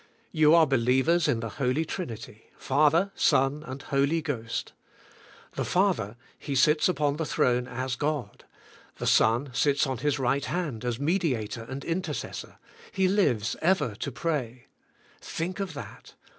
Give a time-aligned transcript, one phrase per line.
[0.31, 4.73] You are believers in the Holy Trinity— Father, Son and Holy Ghost.
[5.53, 8.45] The Father— He sits upon the throne as God.
[8.95, 12.57] The Son sits on His right hand as Mediator and Inter cessor—
[12.91, 14.65] He lives ever to pray
[15.21, 16.15] Think of that.